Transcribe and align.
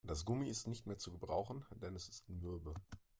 Das 0.03 0.25
Gummi 0.25 0.47
ist 0.49 0.65
nicht 0.65 0.87
mehr 0.87 0.97
zu 0.97 1.11
gebrauchen, 1.11 1.63
denn 1.79 1.95
es 1.95 2.09
ist 2.09 2.27
mürbe. 2.27 2.73